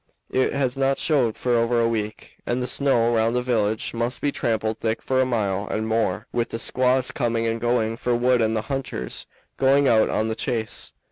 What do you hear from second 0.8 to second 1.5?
snowed